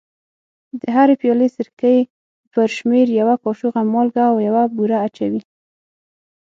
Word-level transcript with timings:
د 0.79 0.81
هرې 0.95 1.15
پیالې 1.21 1.47
سرکې 1.55 1.95
پر 2.53 2.67
شمېر 2.77 3.07
یوه 3.19 3.35
کاشوغه 3.43 3.81
مالګه 3.93 4.23
او 4.31 4.35
یوه 4.47 4.63
بوره 4.75 4.97
اچوي. 5.05 5.41